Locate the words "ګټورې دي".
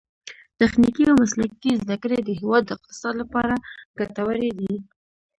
3.99-4.73